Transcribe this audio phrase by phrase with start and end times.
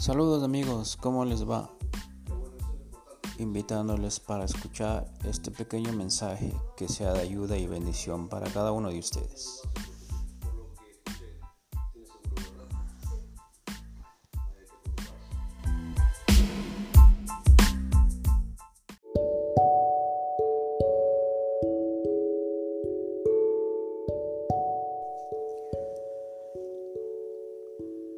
[0.00, 1.70] Saludos amigos, ¿cómo les va?
[3.38, 8.88] Invitándoles para escuchar este pequeño mensaje que sea de ayuda y bendición para cada uno
[8.88, 9.60] de ustedes.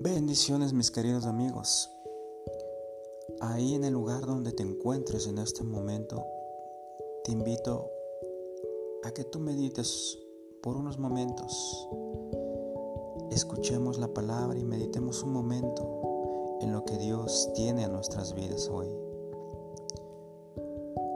[0.05, 1.89] Bendiciones mis queridos amigos.
[3.41, 6.27] Ahí en el lugar donde te encuentres en este momento,
[7.23, 7.89] te invito
[9.05, 10.19] a que tú medites
[10.61, 11.89] por unos momentos.
[13.31, 18.69] Escuchemos la palabra y meditemos un momento en lo que Dios tiene a nuestras vidas
[18.69, 18.89] hoy.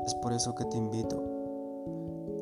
[0.06, 1.20] Es por eso que te invito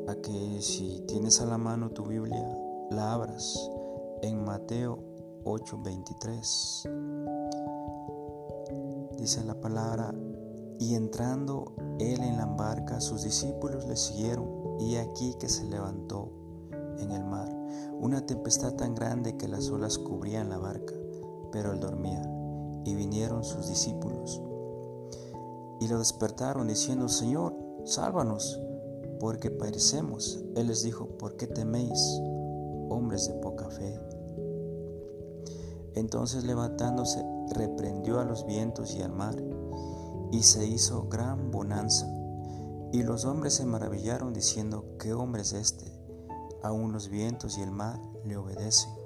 [0.08, 2.46] a que si tienes a la mano tu Biblia,
[2.90, 3.58] la abras
[4.20, 5.13] en Mateo
[5.44, 6.88] 8:23.
[9.18, 10.14] Dice la palabra,
[10.78, 16.30] y entrando él en la barca, sus discípulos le siguieron, y aquí que se levantó
[16.98, 17.48] en el mar
[18.00, 20.94] una tempestad tan grande que las olas cubrían la barca,
[21.52, 22.22] pero él dormía,
[22.84, 24.42] y vinieron sus discípulos.
[25.80, 28.60] Y lo despertaron diciendo, Señor, sálvanos,
[29.20, 30.44] porque perecemos.
[30.56, 32.20] Él les dijo, ¿por qué teméis,
[32.90, 33.98] hombres de poca fe?
[35.94, 39.36] Entonces levantándose, reprendió a los vientos y al mar,
[40.32, 42.06] y se hizo gran bonanza.
[42.92, 45.84] Y los hombres se maravillaron diciendo, ¿qué hombre es este?
[46.62, 49.03] Aún los vientos y el mar le obedecen.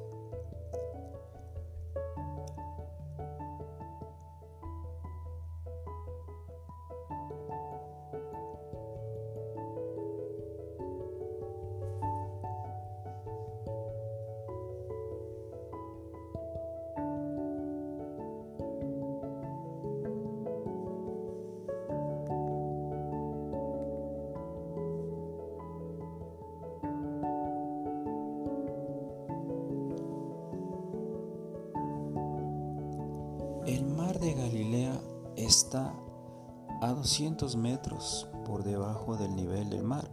[36.89, 40.11] A 200 metros por debajo del nivel del mar,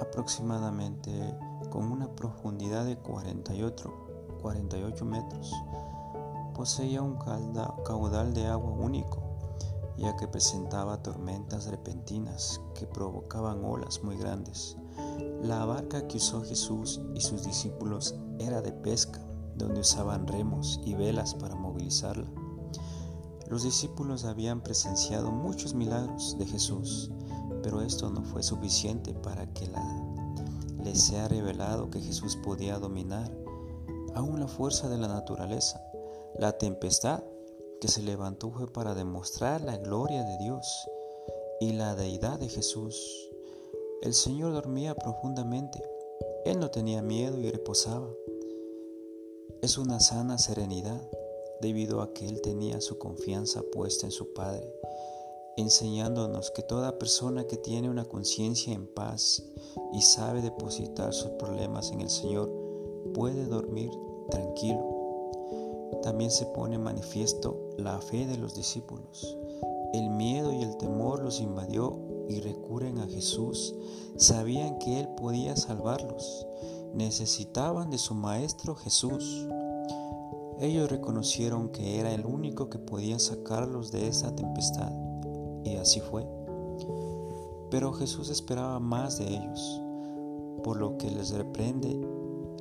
[0.00, 1.12] aproximadamente
[1.68, 5.52] con una profundidad de 48, 48 metros.
[6.54, 7.18] Poseía un
[7.84, 9.22] caudal de agua único,
[9.98, 14.78] ya que presentaba tormentas repentinas que provocaban olas muy grandes.
[15.42, 19.20] La barca que usó Jesús y sus discípulos era de pesca
[19.56, 22.43] donde usaban remos y velas para movilizarla.
[23.48, 27.10] Los discípulos habían presenciado muchos milagros de Jesús,
[27.62, 29.68] pero esto no fue suficiente para que
[30.82, 33.30] les sea revelado que Jesús podía dominar
[34.14, 35.82] aún la fuerza de la naturaleza.
[36.38, 37.22] La tempestad
[37.80, 40.88] que se levantó fue para demostrar la gloria de Dios
[41.60, 43.30] y la deidad de Jesús.
[44.02, 45.82] El Señor dormía profundamente.
[46.44, 48.08] Él no tenía miedo y reposaba.
[49.62, 51.00] Es una sana serenidad
[51.60, 54.74] debido a que él tenía su confianza puesta en su Padre,
[55.56, 59.42] enseñándonos que toda persona que tiene una conciencia en paz
[59.92, 62.50] y sabe depositar sus problemas en el Señor
[63.14, 63.90] puede dormir
[64.30, 64.82] tranquilo.
[66.02, 69.36] También se pone manifiesto la fe de los discípulos.
[69.92, 71.98] El miedo y el temor los invadió
[72.28, 73.74] y recurren a Jesús.
[74.16, 76.46] Sabían que Él podía salvarlos
[76.94, 79.46] necesitaban de su Maestro Jesús.
[80.60, 84.92] Ellos reconocieron que era el único que podía sacarlos de esa tempestad,
[85.64, 86.26] y así fue.
[87.70, 89.82] Pero Jesús esperaba más de ellos,
[90.62, 92.00] por lo que les reprende,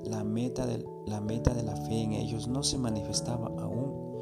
[0.05, 4.17] la meta, de, la meta de la fe en ellos no se manifestaba aún.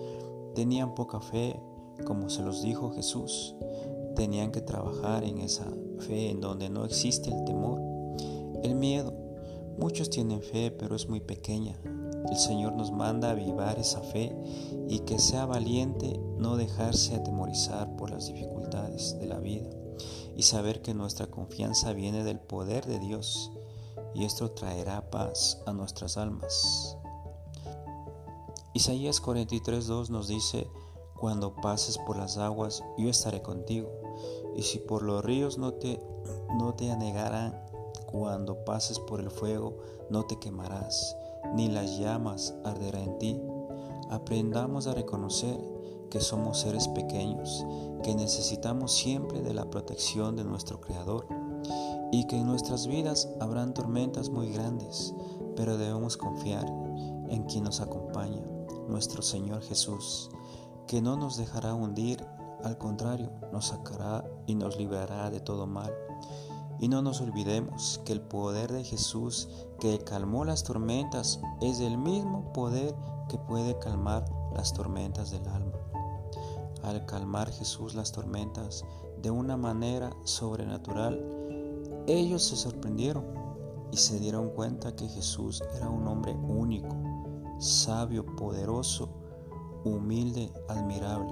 [0.53, 1.59] Tenían poca fe,
[2.06, 3.56] como se los dijo Jesús.
[4.16, 5.66] Tenían que trabajar en esa
[6.00, 7.82] fe en donde no existe el temor,
[8.64, 9.14] el miedo,
[9.82, 11.76] Muchos tienen fe, pero es muy pequeña.
[12.30, 14.32] El Señor nos manda a avivar esa fe
[14.88, 19.68] y que sea valiente no dejarse atemorizar por las dificultades de la vida
[20.38, 23.52] y saber que nuestra confianza viene del poder de Dios
[24.14, 26.96] y esto traerá paz a nuestras almas.
[28.76, 30.70] Isaías 43.2 nos dice,
[31.16, 33.90] cuando pases por las aguas, yo estaré contigo,
[34.56, 36.00] y si por los ríos no te,
[36.56, 37.71] no te anegarán,
[38.11, 39.78] cuando pases por el fuego
[40.09, 41.16] no te quemarás,
[41.55, 43.41] ni las llamas arderán en ti.
[44.09, 45.58] Aprendamos a reconocer
[46.09, 47.66] que somos seres pequeños,
[48.03, 51.25] que necesitamos siempre de la protección de nuestro Creador
[52.11, 55.16] y que en nuestras vidas habrán tormentas muy grandes,
[55.55, 56.66] pero debemos confiar
[57.29, 58.43] en quien nos acompaña,
[58.90, 60.29] nuestro Señor Jesús,
[60.85, 62.25] que no nos dejará hundir,
[62.63, 65.93] al contrario, nos sacará y nos librará de todo mal.
[66.82, 69.48] Y no nos olvidemos que el poder de Jesús
[69.80, 72.96] que calmó las tormentas es el mismo poder
[73.30, 74.26] que puede calmar
[74.56, 75.78] las tormentas del alma.
[76.82, 78.84] Al calmar Jesús las tormentas
[79.22, 81.24] de una manera sobrenatural,
[82.08, 83.26] ellos se sorprendieron
[83.92, 86.90] y se dieron cuenta que Jesús era un hombre único,
[87.60, 89.08] sabio, poderoso,
[89.84, 91.32] humilde, admirable.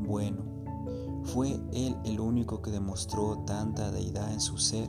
[0.00, 0.55] Bueno,
[1.26, 4.88] fue Él el único que demostró tanta deidad en su ser.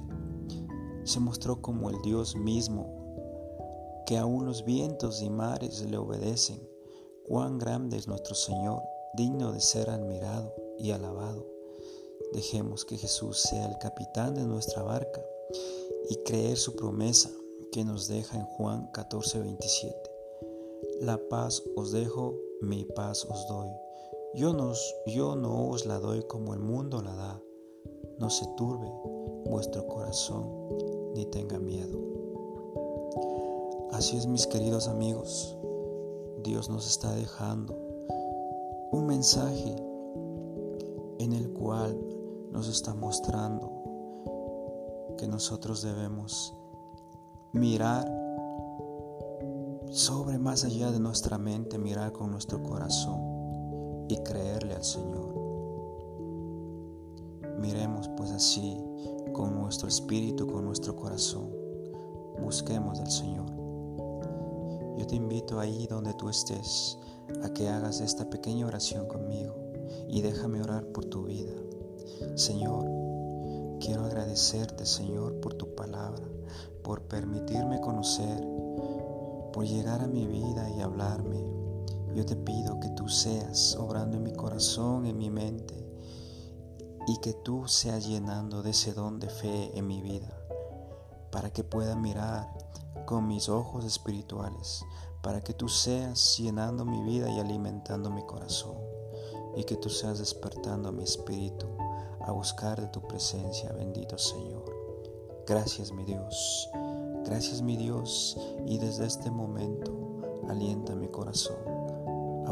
[1.03, 2.97] Se mostró como el Dios mismo,
[4.05, 6.61] que aún los vientos y mares le obedecen.
[7.27, 8.81] Cuán grande es nuestro Señor,
[9.15, 11.45] digno de ser admirado y alabado.
[12.33, 15.21] Dejemos que Jesús sea el capitán de nuestra barca
[16.09, 17.29] y creer su promesa
[17.71, 19.95] que nos deja en Juan 14:27.
[21.01, 23.69] La paz os dejo, mi paz os doy.
[24.37, 24.55] Yo,
[25.07, 27.41] yo no os la doy como el mundo la da.
[28.19, 28.87] No se turbe
[29.49, 30.47] vuestro corazón
[31.15, 31.99] ni tenga miedo.
[33.93, 35.57] Así es, mis queridos amigos.
[36.43, 37.75] Dios nos está dejando
[38.91, 39.75] un mensaje
[41.17, 41.99] en el cual
[42.51, 43.71] nos está mostrando
[45.17, 46.53] que nosotros debemos
[47.53, 48.05] mirar
[49.89, 53.36] sobre más allá de nuestra mente, mirar con nuestro corazón
[54.07, 55.35] y creerle al Señor.
[57.59, 58.77] Miremos pues así
[59.33, 61.49] con nuestro espíritu, con nuestro corazón.
[62.41, 63.47] Busquemos al Señor.
[64.97, 66.97] Yo te invito ahí donde tú estés
[67.43, 69.55] a que hagas esta pequeña oración conmigo
[70.07, 71.53] y déjame orar por tu vida.
[72.35, 72.85] Señor,
[73.79, 76.23] quiero agradecerte, Señor, por tu palabra,
[76.83, 78.41] por permitirme conocer,
[79.53, 81.43] por llegar a mi vida y hablarme.
[82.15, 85.87] Yo te pido que tú seas obrando en mi corazón, en mi mente,
[87.07, 90.33] y que tú seas llenando de ese don de fe en mi vida,
[91.31, 92.49] para que pueda mirar
[93.05, 94.83] con mis ojos espirituales,
[95.21, 98.77] para que tú seas llenando mi vida y alimentando mi corazón,
[99.55, 101.67] y que tú seas despertando mi espíritu
[102.21, 104.65] a buscar de tu presencia, bendito Señor.
[105.45, 106.69] Gracias mi Dios,
[107.25, 109.93] gracias mi Dios, y desde este momento
[110.49, 111.66] alienta mi corazón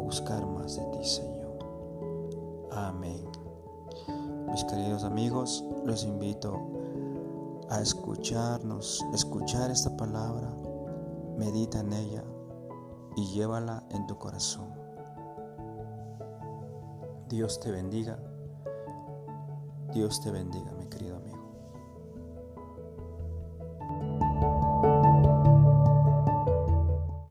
[0.06, 1.60] buscar más de ti, Señor.
[2.72, 3.26] Amén.
[4.50, 6.62] Mis queridos amigos, los invito
[7.70, 10.56] a escucharnos, escuchar esta palabra,
[11.38, 12.24] medita en ella
[13.18, 14.74] y llévala en tu corazón.
[17.28, 18.18] Dios te bendiga
[19.96, 21.35] Dios te bendiga, mi querido amigo.